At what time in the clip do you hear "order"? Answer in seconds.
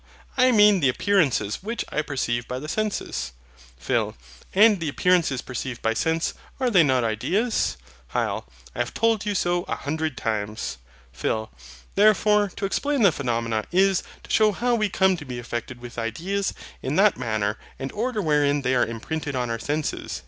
17.91-18.23